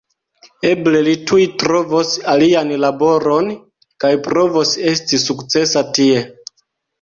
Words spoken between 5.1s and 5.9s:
sukcesa